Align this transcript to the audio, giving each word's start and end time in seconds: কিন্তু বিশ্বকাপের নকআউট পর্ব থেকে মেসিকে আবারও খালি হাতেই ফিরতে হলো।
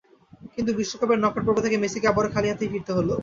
কিন্তু 0.55 0.71
বিশ্বকাপের 0.79 1.19
নকআউট 1.19 1.43
পর্ব 1.47 1.57
থেকে 1.65 1.77
মেসিকে 1.77 2.09
আবারও 2.09 2.33
খালি 2.35 2.47
হাতেই 2.49 2.71
ফিরতে 2.73 2.91
হলো। 2.97 3.15